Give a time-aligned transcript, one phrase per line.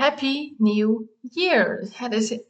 [0.00, 1.88] Happy New Year!
[1.92, 2.42] Het is 1-1-2024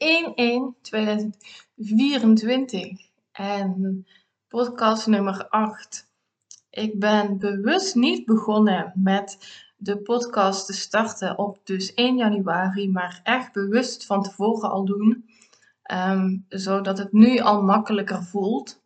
[3.33, 4.07] en
[4.49, 6.09] podcast nummer 8.
[6.71, 9.39] Ik ben bewust niet begonnen met
[9.77, 15.25] de podcast te starten op dus 1 januari, maar echt bewust van tevoren al doen,
[15.83, 18.83] ehm, zodat het nu al makkelijker voelt.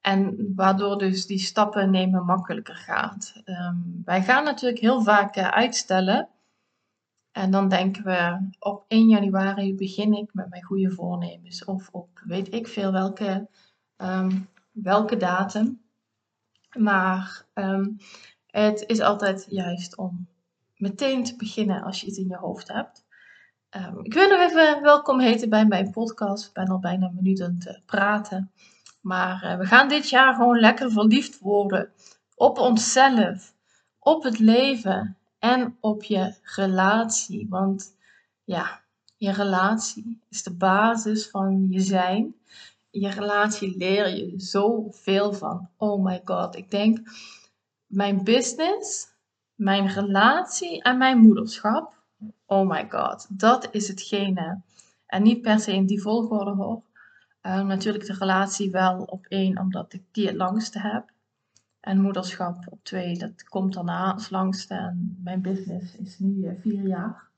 [0.00, 3.40] En waardoor dus die stappen nemen makkelijker gaat.
[3.44, 6.28] Ehm, wij gaan natuurlijk heel vaak uh, uitstellen.
[7.38, 11.64] En dan denken we op 1 januari begin ik met mijn goede voornemens.
[11.64, 13.48] Of op weet ik veel welke,
[13.96, 15.80] um, welke datum.
[16.78, 17.96] Maar um,
[18.46, 20.28] het is altijd juist om
[20.76, 23.04] meteen te beginnen als je iets in je hoofd hebt.
[23.76, 26.46] Um, ik wil nog even welkom heten bij mijn podcast.
[26.46, 28.52] Ik ben al bijna een minuut aan het praten.
[29.00, 31.90] Maar uh, we gaan dit jaar gewoon lekker verliefd worden
[32.34, 33.54] op onszelf,
[33.98, 37.46] op het leven en op je relatie.
[37.48, 37.96] Want
[38.44, 38.80] ja,
[39.16, 42.34] je relatie is de basis van je zijn.
[42.90, 45.68] Je relatie leer je zoveel van.
[45.76, 46.98] Oh my god, ik denk
[47.86, 49.08] mijn business,
[49.54, 51.96] mijn relatie en mijn moederschap.
[52.46, 54.60] Oh my god, dat is hetgene.
[55.06, 56.82] En niet per se in die volgorde hoor.
[57.42, 61.10] Uh, natuurlijk de relatie wel op één, omdat ik die het langste heb.
[61.80, 64.74] En moederschap op twee, dat komt daarna als langste.
[64.74, 67.28] En mijn business is nu uh, vier jaar.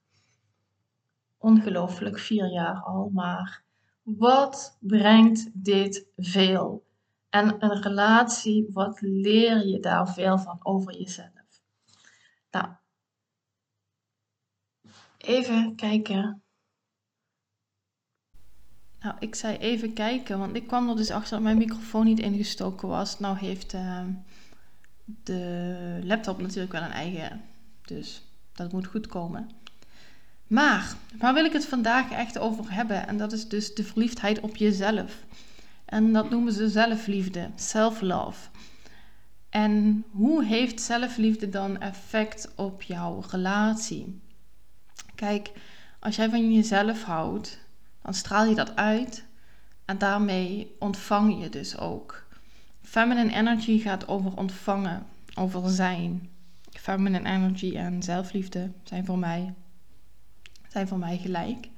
[1.39, 3.11] Ongelooflijk, vier jaar al.
[3.13, 3.63] Maar
[4.03, 6.85] wat brengt dit veel?
[7.29, 11.29] En een relatie, wat leer je daar veel van over jezelf?
[12.51, 12.67] Nou,
[15.17, 16.43] even kijken.
[19.03, 22.19] Nou, ik zei even kijken, want ik kwam er dus achter dat mijn microfoon niet
[22.19, 23.19] ingestoken was.
[23.19, 24.05] Nou heeft uh,
[25.05, 27.41] de laptop natuurlijk wel een eigen,
[27.85, 29.51] dus dat moet goed komen.
[30.47, 33.07] Maar, waar wil ik het vandaag echt over hebben?
[33.07, 35.25] En dat is dus de verliefdheid op jezelf.
[35.85, 38.49] En dat noemen ze zelfliefde, self-love.
[39.51, 44.21] En hoe heeft zelfliefde dan effect op jouw relatie?
[45.15, 45.51] Kijk,
[45.99, 47.59] als jij van jezelf houdt,
[48.03, 49.25] dan straal je dat uit
[49.85, 52.27] en daarmee ontvang je dus ook.
[52.83, 56.29] Feminine energy gaat over ontvangen, over zijn.
[56.71, 59.55] Feminine energy en zelfliefde zijn voor mij,
[60.69, 61.69] zijn voor mij gelijk.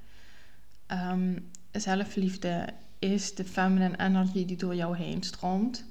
[0.88, 2.68] Um, zelfliefde
[2.98, 5.84] is de feminine energy die door jou heen stroomt.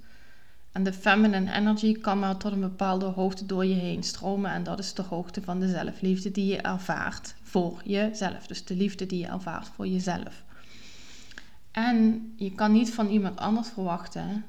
[0.71, 4.51] En de feminine energy kan maar tot een bepaalde hoogte door je heen stromen.
[4.51, 8.47] En dat is de hoogte van de zelfliefde die je ervaart voor jezelf.
[8.47, 10.43] Dus de liefde die je ervaart voor jezelf.
[11.71, 14.45] En je kan niet van iemand anders verwachten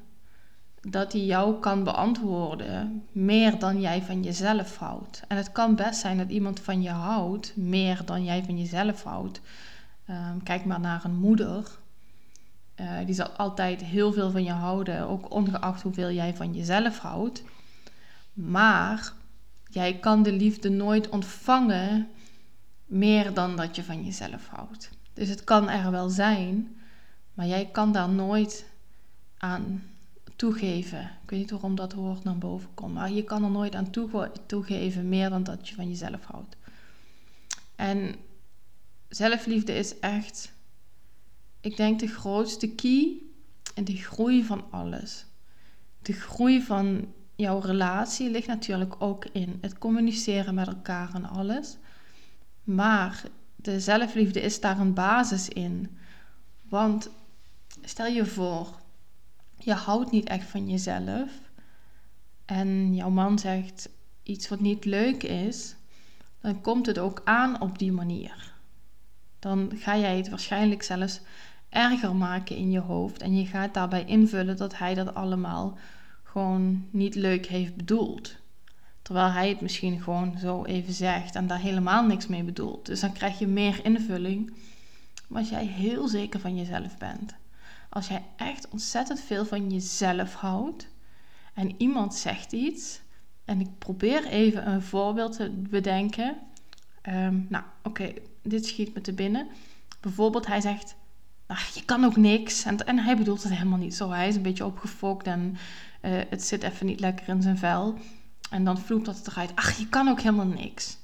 [0.81, 5.23] dat hij jou kan beantwoorden meer dan jij van jezelf houdt.
[5.27, 9.03] En het kan best zijn dat iemand van je houdt meer dan jij van jezelf
[9.03, 9.41] houdt.
[10.09, 11.81] Um, kijk maar naar een moeder.
[12.79, 16.97] Uh, die zal altijd heel veel van je houden, ook ongeacht hoeveel jij van jezelf
[16.97, 17.43] houdt.
[18.33, 19.13] Maar
[19.69, 22.07] jij kan de liefde nooit ontvangen
[22.85, 24.89] meer dan dat je van jezelf houdt.
[25.13, 26.75] Dus het kan er wel zijn,
[27.33, 28.65] maar jij kan daar nooit
[29.37, 29.83] aan
[30.35, 31.01] toegeven.
[31.01, 33.89] Ik weet niet waarom dat woord naar boven komt, maar je kan er nooit aan
[34.45, 36.55] toegeven meer dan dat je van jezelf houdt.
[37.75, 38.15] En
[39.09, 40.51] zelfliefde is echt,
[41.63, 43.17] ik denk, de grootste key
[43.75, 45.25] in de groei van alles.
[46.01, 51.77] De groei van jouw relatie ligt natuurlijk ook in het communiceren met elkaar en alles.
[52.63, 53.23] Maar
[53.55, 55.97] de zelfliefde is daar een basis in.
[56.69, 57.09] Want
[57.81, 58.79] stel je voor,
[59.57, 61.31] je houdt niet echt van jezelf.
[62.45, 63.89] En jouw man zegt
[64.23, 65.75] iets wat niet leuk is,
[66.41, 68.53] dan komt het ook aan op die manier.
[69.39, 71.21] Dan ga jij het waarschijnlijk zelfs
[71.73, 73.21] erger maken in je hoofd.
[73.21, 75.77] En je gaat daarbij invullen dat hij dat allemaal
[76.23, 78.35] gewoon niet leuk heeft bedoeld.
[79.01, 82.85] Terwijl hij het misschien gewoon zo even zegt en daar helemaal niks mee bedoelt.
[82.85, 84.53] Dus dan krijg je meer invulling.
[85.31, 87.35] Als jij heel zeker van jezelf bent,
[87.89, 90.87] als jij echt ontzettend veel van jezelf houdt
[91.53, 93.01] en iemand zegt iets,
[93.45, 96.37] en ik probeer even een voorbeeld te bedenken.
[97.01, 99.47] Ehm, nou, oké, dit schiet me te binnen.
[99.99, 100.95] Bijvoorbeeld, hij zegt:
[101.53, 102.63] Ach, je kan ook niks.
[102.63, 104.09] En, en hij bedoelt het helemaal niet zo.
[104.09, 105.57] Hij is een beetje opgefokt en
[106.01, 107.97] uh, het zit even niet lekker in zijn vel.
[108.49, 109.55] En dan vloept dat eruit.
[109.55, 110.97] Ach, je kan ook helemaal niks.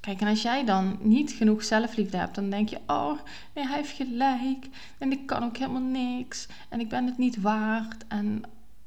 [0.00, 3.18] Kijk, en als jij dan niet genoeg zelfliefde hebt, dan denk je: Oh,
[3.54, 4.68] nee, hij heeft gelijk.
[4.98, 6.48] En ik kan ook helemaal niks.
[6.68, 8.06] En ik ben het niet waard.
[8.08, 8.42] En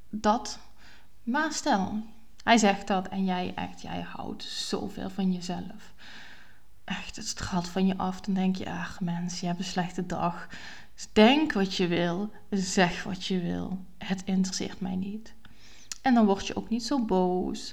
[0.09, 0.59] dat.
[1.23, 2.03] Maar stel,
[2.43, 5.93] hij zegt dat en jij echt, jij houdt zoveel van jezelf.
[6.83, 8.21] Echt echt, het straalt van je af.
[8.21, 10.47] Dan denk je, ach mens, je hebt een slechte dag.
[11.13, 13.85] Denk wat je wil, zeg wat je wil.
[13.97, 15.33] Het interesseert mij niet.
[16.01, 17.71] En dan word je ook niet zo boos.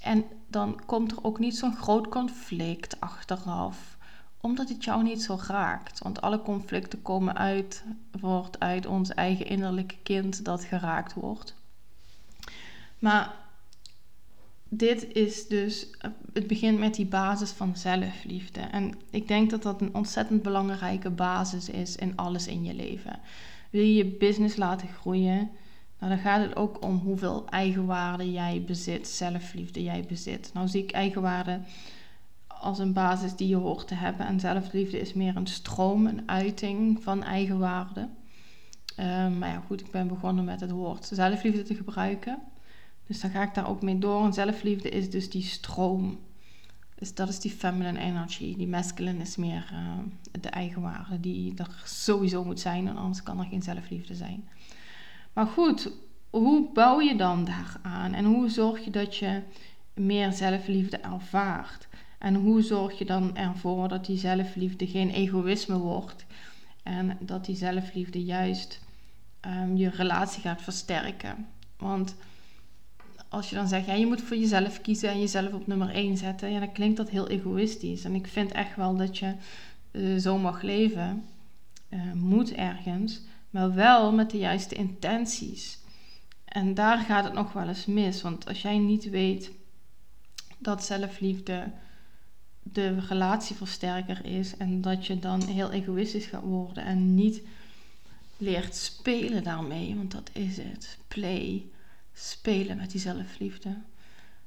[0.00, 3.98] En dan komt er ook niet zo'n groot conflict achteraf
[4.40, 5.98] omdat het jou niet zo raakt.
[5.98, 7.84] Want alle conflicten komen uit,
[8.20, 11.54] wordt uit ons eigen innerlijke kind dat geraakt wordt.
[12.98, 13.34] Maar
[14.68, 15.90] dit is dus,
[16.32, 18.60] het begint met die basis van zelfliefde.
[18.60, 23.20] En ik denk dat dat een ontzettend belangrijke basis is in alles in je leven.
[23.70, 25.50] Wil je je business laten groeien,
[25.98, 30.50] nou, dan gaat het ook om hoeveel eigenwaarde jij bezit, zelfliefde jij bezit.
[30.54, 31.60] Nou zie ik eigenwaarde
[32.46, 34.26] als een basis die je hoort te hebben.
[34.26, 38.00] En zelfliefde is meer een stroom, een uiting van eigenwaarde.
[38.00, 42.38] Um, maar ja, goed, ik ben begonnen met het woord zelfliefde te gebruiken.
[43.08, 44.24] Dus dan ga ik daar ook mee door.
[44.24, 46.18] En zelfliefde is dus die stroom.
[46.94, 48.56] Dus dat is die feminine energy.
[48.56, 49.98] Die masculine is meer uh,
[50.40, 52.88] de eigenwaarde die er sowieso moet zijn.
[52.88, 54.48] En anders kan er geen zelfliefde zijn.
[55.32, 55.90] Maar goed,
[56.30, 58.14] hoe bouw je dan daaraan?
[58.14, 59.42] En hoe zorg je dat je
[59.94, 61.88] meer zelfliefde ervaart?
[62.18, 66.26] En hoe zorg je dan ervoor dat die zelfliefde geen egoïsme wordt?
[66.82, 68.80] En dat die zelfliefde juist
[69.46, 71.46] um, je relatie gaat versterken.
[71.76, 72.14] Want
[73.28, 76.16] als je dan zegt, ja, je moet voor jezelf kiezen en jezelf op nummer 1
[76.16, 78.04] zetten, ja, dan klinkt dat heel egoïstisch.
[78.04, 79.34] En ik vind echt wel dat je
[79.90, 81.24] uh, zo mag leven,
[81.88, 83.20] uh, moet ergens,
[83.50, 85.78] maar wel met de juiste intenties.
[86.44, 89.50] En daar gaat het nog wel eens mis, want als jij niet weet
[90.58, 91.70] dat zelfliefde
[92.62, 97.42] de relatieversterker is en dat je dan heel egoïstisch gaat worden en niet
[98.36, 100.98] leert spelen daarmee, want dat is het.
[101.08, 101.66] Play
[102.18, 103.76] spelen met die zelfliefde.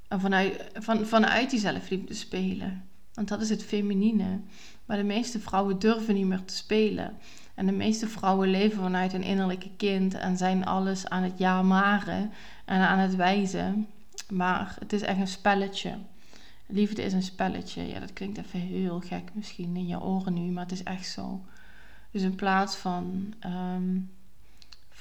[0.07, 2.83] En vanuit, van, vanuit die zelfliefde spelen.
[3.13, 4.39] Want dat is het feminine.
[4.85, 7.18] Maar de meeste vrouwen durven niet meer te spelen.
[7.56, 12.31] En de meeste vrouwen leven vanuit een innerlijke kind en zijn alles aan het ja-maren
[12.65, 13.88] en aan het wijzen.
[14.29, 15.97] Maar het is echt een spelletje.
[16.65, 17.88] Liefde is een spelletje.
[17.88, 21.07] Ja, dat klinkt even heel gek misschien in je oren nu, maar het is echt
[21.07, 21.41] zo.
[22.12, 24.00] Dus in plaats van ehm,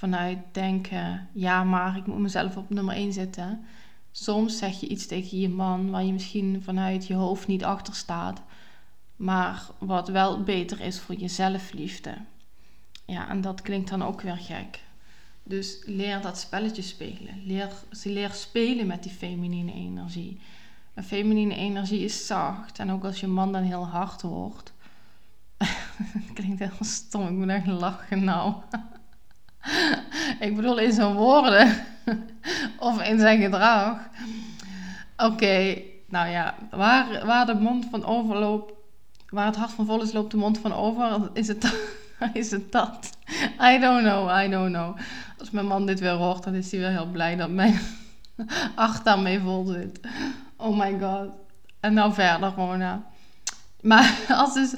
[0.01, 3.65] vanuit denken, ja, maar ik moet mezelf op nummer 1 zetten.
[4.11, 7.95] Soms zeg je iets tegen je man waar je misschien vanuit je hoofd niet achter
[7.95, 8.43] staat,
[9.17, 12.15] maar wat wel beter is voor je zelfliefde.
[13.05, 14.81] Ja, en dat klinkt dan ook weer gek.
[15.43, 17.43] Dus leer dat spelletje spelen.
[17.45, 17.71] Leer,
[18.03, 20.41] leer spelen met die feminine energie.
[20.95, 22.79] Een feminine energie is zacht.
[22.79, 24.73] En ook als je man dan heel hard wordt.
[26.35, 28.55] klinkt heel stom, ik moet echt lachen nou.
[30.47, 31.87] ik bedoel in zijn woorden
[32.79, 33.99] of in zijn gedrag.
[35.17, 38.73] Oké, nou ja, waar, waar de mond van overloopt,
[39.29, 41.31] waar het hart van vol is, loopt de mond van over.
[41.33, 41.75] Is het,
[42.33, 43.11] is het dat?
[43.61, 44.97] I don't know, I don't know.
[45.39, 47.79] Als mijn man dit weer hoort, dan is hij weer heel blij dat mijn
[48.75, 50.01] hart daarmee vol zit.
[50.57, 51.29] Oh my god.
[51.81, 53.03] En nou verder, Mona.
[53.81, 54.75] Maar als dus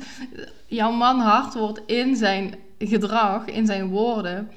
[0.66, 4.50] jouw man hard wordt in zijn gedrag, in zijn woorden,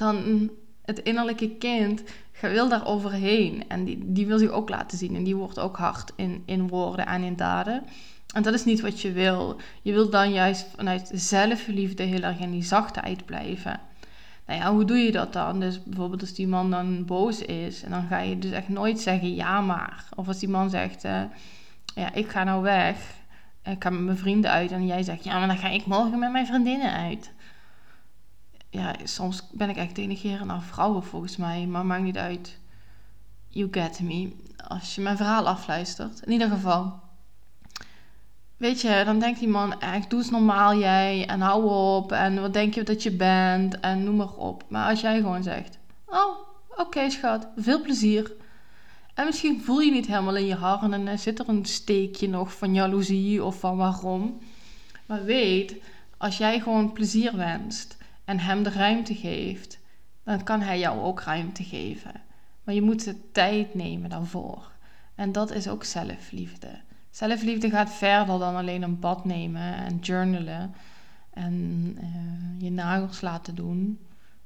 [0.00, 0.50] dan
[0.84, 2.02] het innerlijke kind
[2.40, 3.64] wil daar overheen.
[3.68, 5.16] En die, die wil zich ook laten zien.
[5.16, 7.82] En die wordt ook hard in, in woorden en in daden.
[8.34, 9.60] En dat is niet wat je wil.
[9.82, 13.80] Je wil dan juist vanuit zelfliefde heel erg in die zachtheid blijven.
[14.46, 15.60] Nou ja, hoe doe je dat dan?
[15.60, 17.82] Dus bijvoorbeeld als die man dan boos is.
[17.82, 20.04] En dan ga je dus echt nooit zeggen ja maar.
[20.16, 21.22] Of als die man zegt, uh,
[21.94, 22.96] ja ik ga nou weg.
[23.64, 24.72] Ik ga met mijn vrienden uit.
[24.72, 27.32] En jij zegt, ja maar dan ga ik morgen met mijn vriendinnen uit
[28.70, 32.58] ja, soms ben ik echt denigrerend naar vrouwen volgens mij, maar maakt niet uit.
[33.48, 34.32] You get me.
[34.68, 36.20] Als je mijn verhaal afluistert.
[36.24, 37.00] In ieder geval.
[38.56, 41.64] Weet je, dan denkt die man echt, doe eens normaal jij en hou
[41.96, 44.64] op en wat denk je dat je bent en noem maar op.
[44.68, 46.36] Maar als jij gewoon zegt, oh,
[46.76, 48.32] oké schat, veel plezier.
[49.14, 52.54] En misschien voel je niet helemaal in je hart en zit er een steekje nog
[52.54, 54.38] van jaloezie of van waarom.
[55.06, 55.74] Maar weet,
[56.16, 57.98] als jij gewoon plezier wenst
[58.30, 59.78] en hem de ruimte geeft,
[60.24, 62.12] dan kan hij jou ook ruimte geven.
[62.64, 64.72] Maar je moet de tijd nemen daarvoor.
[65.14, 66.80] En dat is ook zelfliefde.
[67.10, 70.74] Zelfliefde gaat verder dan alleen een bad nemen en journalen
[71.30, 71.54] en
[72.02, 73.98] uh, je nagels laten doen.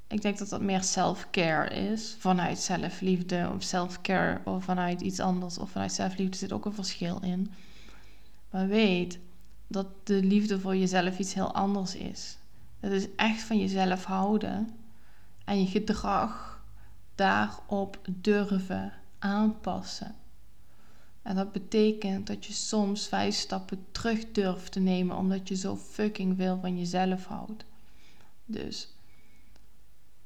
[0.07, 2.15] Ik denk dat dat meer self-care is.
[2.19, 7.19] Vanuit zelfliefde of self-care of vanuit iets anders of vanuit zelfliefde zit ook een verschil
[7.21, 7.51] in.
[8.49, 9.19] Maar weet
[9.67, 12.37] dat de liefde voor jezelf iets heel anders is.
[12.85, 14.75] Het is echt van jezelf houden
[15.45, 16.63] en je gedrag
[17.15, 20.15] daarop durven aanpassen.
[21.21, 25.75] En dat betekent dat je soms vijf stappen terug durft te nemen omdat je zo
[25.75, 27.65] fucking veel van jezelf houdt.
[28.45, 28.95] Dus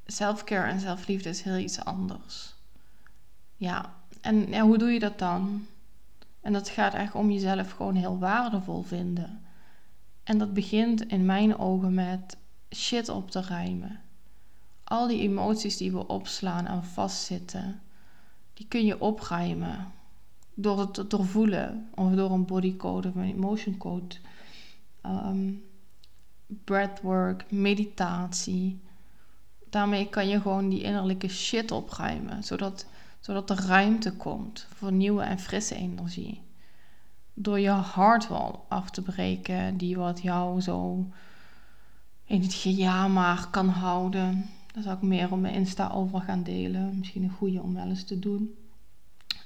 [0.05, 2.53] selfcare en zelfliefde is heel iets anders.
[3.55, 5.65] Ja, en ja, hoe doe je dat dan?
[6.41, 9.41] En dat gaat echt om jezelf gewoon heel waardevol vinden.
[10.23, 12.37] En dat begint in mijn ogen met
[12.75, 13.99] shit op te ruimen.
[14.83, 17.81] Al die emoties die we opslaan en vastzitten,
[18.53, 19.91] die kun je opruimen
[20.53, 24.15] door het te doorvoelen of door een bodycode of een emotion code.
[25.05, 25.63] Um,
[26.47, 28.79] breathwork, meditatie.
[29.69, 32.85] Daarmee kan je gewoon die innerlijke shit opruimen, zodat,
[33.19, 36.41] zodat er ruimte komt voor nieuwe en frisse energie.
[37.33, 41.05] Door je hartwal af te breken, die wat jou zo
[42.29, 44.49] in het gejaar kan houden.
[44.73, 46.97] Daar zou ik meer op mijn Insta over gaan delen.
[46.97, 48.55] Misschien een goede om wel eens te doen.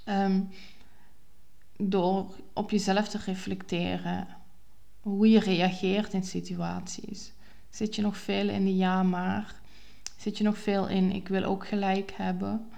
[0.03, 0.41] Ehm,
[1.77, 4.27] door op jezelf te reflecteren.
[5.01, 7.31] Hoe je reageert in situaties.
[7.69, 9.55] Zit je nog veel in de ja maar?
[10.17, 12.69] Zit je nog veel in ik wil ook gelijk hebben?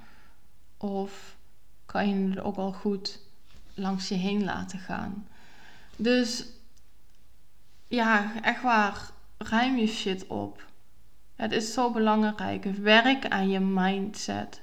[0.78, 1.38] Of
[1.86, 3.20] kan je het ook al goed
[3.74, 5.28] langs je heen laten gaan?
[5.96, 6.46] Dus
[7.88, 10.66] ja, echt waar, ruim je shit op.
[11.36, 12.64] Het is zo belangrijk.
[12.64, 14.62] Werk aan je mindset.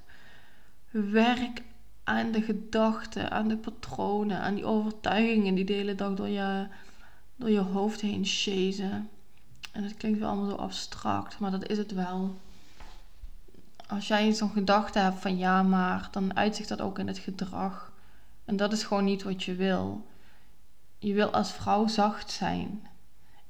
[0.90, 1.62] Werk
[2.04, 6.66] aan de gedachten, aan de patronen, aan die overtuigingen die de hele dag door je,
[7.36, 9.08] door je hoofd heen chasen.
[9.72, 12.36] En het klinkt wel allemaal zo abstract, maar dat is het wel.
[13.86, 17.92] Als jij zo'n gedachte hebt van ja, maar, dan uitzicht dat ook in het gedrag.
[18.44, 20.06] En dat is gewoon niet wat je wil.
[20.98, 22.86] Je wil als vrouw zacht zijn.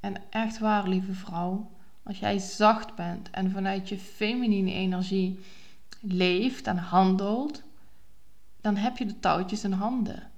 [0.02, 1.70] En echt waar, lieve vrouw,
[2.02, 5.38] als jij zacht bent en vanuit je feminine energie
[6.00, 7.62] leeft en handelt,
[8.60, 10.30] dan heb je de touwtjes in handen.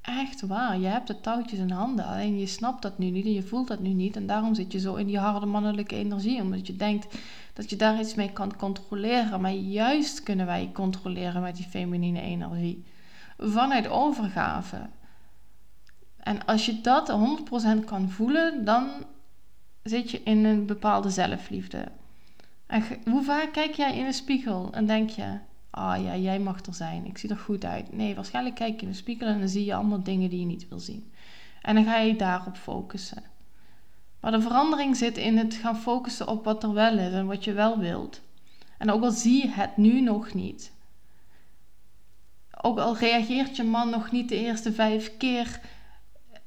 [0.00, 2.04] Echt waar, je hebt de touwtjes in handen.
[2.04, 4.16] Alleen je snapt dat nu niet en je voelt dat nu niet.
[4.16, 6.40] En daarom zit je zo in die harde mannelijke energie.
[6.40, 7.18] Omdat je denkt
[7.52, 9.40] dat je daar iets mee kan controleren.
[9.40, 12.84] Maar juist kunnen wij controleren met die feminine energie.
[13.38, 14.76] Vanuit overgave.
[16.28, 17.10] En als je dat
[17.80, 18.88] 100% kan voelen, dan
[19.82, 21.88] zit je in een bepaalde zelfliefde.
[22.66, 25.38] En hoe vaak kijk jij in de spiegel en denk je:
[25.70, 27.92] ah ja, jij mag er zijn, ik zie er goed uit.
[27.92, 30.46] Nee, waarschijnlijk kijk je in de spiegel en dan zie je allemaal dingen die je
[30.46, 31.12] niet wil zien.
[31.62, 33.22] En dan ga je daarop focussen.
[34.20, 37.44] Maar de verandering zit in het gaan focussen op wat er wel is en wat
[37.44, 38.20] je wel wilt.
[38.78, 40.72] En ook al zie je het nu nog niet.
[42.60, 45.60] Ook al reageert je man nog niet de eerste vijf keer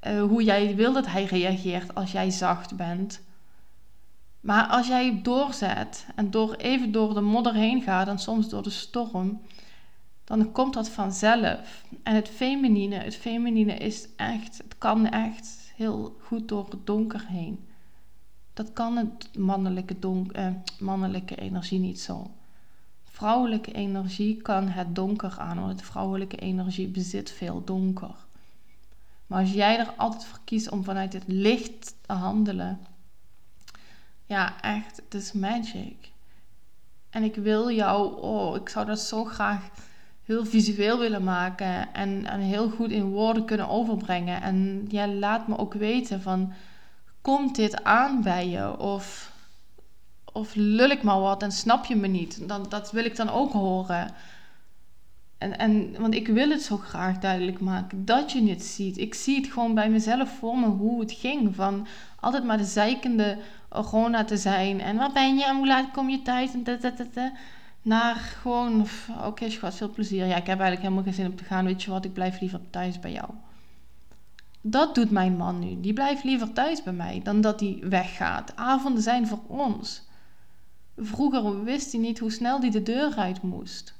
[0.07, 3.21] uh, hoe jij wil dat hij reageert als jij zacht bent.
[4.39, 8.63] Maar als jij doorzet en door, even door de modder heen gaat en soms door
[8.63, 9.41] de storm,
[10.23, 11.85] dan komt dat vanzelf.
[12.03, 17.25] En het feminine, het feminine is echt, het kan echt heel goed door het donker
[17.27, 17.67] heen.
[18.53, 20.47] Dat kan het mannelijke, donk, eh,
[20.79, 22.31] mannelijke energie niet zo.
[23.03, 28.15] Vrouwelijke energie kan het donker aan, want vrouwelijke energie bezit veel donker.
[29.31, 32.79] Maar als jij er altijd voor kiest om vanuit het licht te handelen,
[34.25, 36.11] ja, echt, het is magic.
[37.09, 39.69] En ik wil jou, oh, ik zou dat zo graag
[40.23, 44.41] heel visueel willen maken en, heel goed in woorden kunnen overbrengen.
[44.41, 46.53] En ja, laat me ook weten van,
[47.21, 48.77] komt dit aan bij je?
[48.79, 49.31] Of,
[50.31, 52.47] of lul ik maar wat en snap je me niet?
[52.47, 54.13] Dan, dat wil ik dan ook horen.
[55.41, 58.97] En, en, want ik wil het zo graag duidelijk maken dat je het ziet.
[58.97, 61.55] Ik zie het gewoon bij mezelf voor me hoe het ging.
[61.55, 61.87] Van
[62.19, 63.37] altijd maar de zeikende
[63.69, 64.81] Rona te zijn.
[64.81, 65.45] En waar ben je?
[65.45, 66.53] En hoe laat kom je thuis?
[66.53, 67.31] En da,
[67.81, 70.25] Naar gewoon, oké okay, schat, veel plezier.
[70.25, 71.65] Ja, ik heb eigenlijk helemaal geen zin om te gaan.
[71.65, 73.29] Weet je wat, ik blijf liever thuis bij jou.
[74.61, 75.79] Dat doet mijn man nu.
[75.79, 78.55] Die blijft liever thuis bij mij dan dat hij weggaat.
[78.55, 80.03] Avonden zijn voor ons.
[80.97, 83.99] Vroeger wist hij niet hoe snel hij de deur uit moest.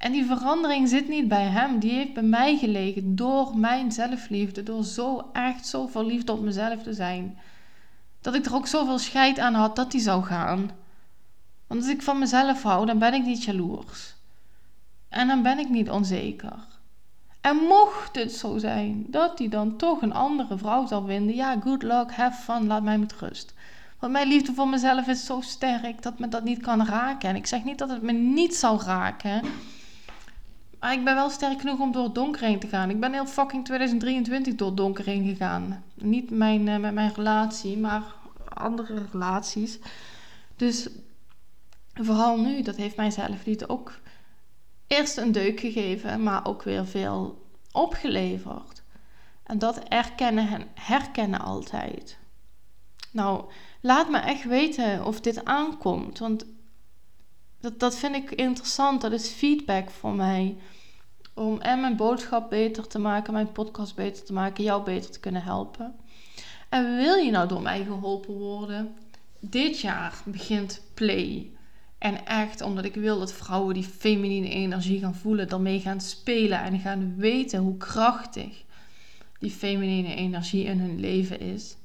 [0.00, 4.62] En die verandering zit niet bij hem, die heeft bij mij gelegen door mijn zelfliefde,
[4.62, 7.38] door zo echt zo verliefd op mezelf te zijn.
[8.20, 10.70] Dat ik er ook zoveel scheid aan had dat die zou gaan.
[11.66, 14.14] Want als ik van mezelf hou, dan ben ik niet jaloers.
[15.08, 16.66] En dan ben ik niet onzeker.
[17.40, 21.60] En mocht het zo zijn dat hij dan toch een andere vrouw zal vinden, ja,
[21.62, 23.54] good luck, have fun, laat mij met rust.
[23.98, 27.28] Want mijn liefde voor mezelf is zo sterk dat me dat niet kan raken.
[27.28, 29.42] En ik zeg niet dat het me niet zal raken.
[30.80, 32.90] Maar ik ben wel sterk genoeg om door het donker heen te gaan.
[32.90, 35.84] Ik ben heel fucking 2023 door het donker heen gegaan.
[35.94, 38.02] Niet mijn, uh, met mijn relatie, maar
[38.48, 39.78] andere relaties.
[40.56, 40.88] Dus
[41.94, 43.92] vooral nu, dat heeft mijn zelfliefde ook
[44.86, 48.82] eerst een deuk gegeven, maar ook weer veel opgeleverd.
[49.42, 52.18] En dat erkennen en herkennen altijd.
[53.10, 53.44] Nou,
[53.80, 56.18] laat me echt weten of dit aankomt.
[56.18, 56.46] Want
[57.60, 59.00] dat, dat vind ik interessant.
[59.00, 60.56] Dat is feedback voor mij.
[61.34, 65.20] Om en mijn boodschap beter te maken, mijn podcast beter te maken, jou beter te
[65.20, 65.94] kunnen helpen.
[66.68, 68.94] En wil je nou door mij geholpen worden?
[69.40, 71.50] Dit jaar begint Play.
[71.98, 76.62] En echt omdat ik wil dat vrouwen die feminine energie gaan voelen, daarmee gaan spelen
[76.62, 78.64] en gaan weten hoe krachtig
[79.38, 81.76] die feminine energie in hun leven is.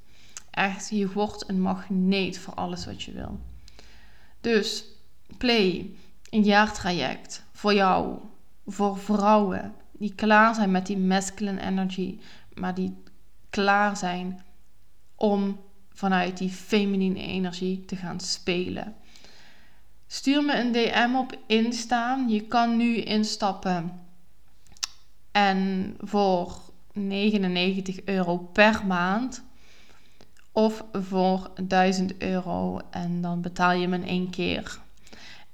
[0.51, 3.39] Echt, je wordt een magneet voor alles wat je wil.
[4.41, 4.85] Dus
[5.37, 5.95] play,
[6.29, 8.17] een jaartraject voor jou,
[8.65, 12.19] voor vrouwen die klaar zijn met die masculine energy,
[12.53, 13.03] maar die
[13.49, 14.45] klaar zijn
[15.15, 15.59] om
[15.93, 18.95] vanuit die feminine energie te gaan spelen.
[20.07, 22.25] Stuur me een DM op Insta.
[22.27, 24.01] Je kan nu instappen
[25.31, 26.57] en voor
[26.93, 29.43] 99 euro per maand
[30.51, 34.79] of voor 1000 euro en dan betaal je hem in één keer.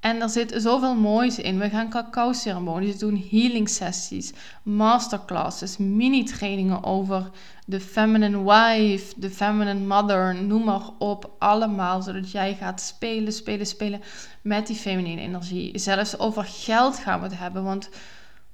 [0.01, 1.59] En er zit zoveel moois in.
[1.59, 7.29] We gaan cacao-ceremonies doen, healing sessies, masterclasses, mini-trainingen over
[7.65, 11.35] de feminine wife, de feminine mother, noem maar op.
[11.39, 14.01] Allemaal, zodat jij gaat spelen, spelen, spelen
[14.41, 15.77] met die feminine energie.
[15.79, 17.89] Zelfs over geld gaan we het hebben, want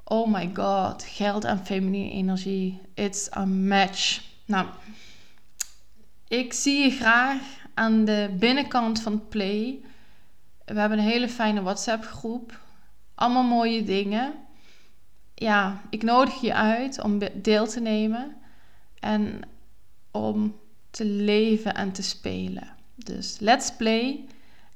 [0.04, 4.22] oh my god, geld en feminine energie, it's a match.
[4.46, 4.66] Nou,
[6.28, 7.42] ik zie je graag
[7.74, 9.80] aan de binnenkant van Play.
[10.74, 12.60] We hebben een hele fijne WhatsApp groep.
[13.16, 14.34] Allemaal mooie dingen.
[15.34, 18.36] Ja, ik nodig je uit om deel te nemen
[19.00, 19.42] en
[20.12, 20.56] om
[20.90, 22.68] te leven en te spelen.
[22.96, 24.26] Dus let's play.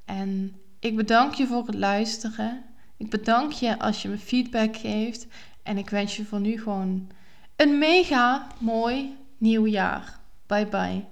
[0.05, 2.63] En ik bedank je voor het luisteren.
[2.97, 5.27] Ik bedank je als je me feedback geeft.
[5.63, 7.09] En ik wens je voor nu gewoon
[7.55, 10.19] een mega mooi nieuw jaar.
[10.47, 11.10] Bye bye.